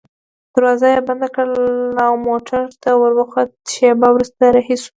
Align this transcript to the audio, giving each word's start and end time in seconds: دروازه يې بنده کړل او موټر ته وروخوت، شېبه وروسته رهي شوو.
دروازه 0.53 0.87
يې 0.93 0.99
بنده 1.07 1.27
کړل 1.35 1.53
او 2.05 2.13
موټر 2.27 2.61
ته 2.83 2.91
وروخوت، 3.01 3.49
شېبه 3.73 4.07
وروسته 4.11 4.43
رهي 4.55 4.75
شوو. 4.81 4.89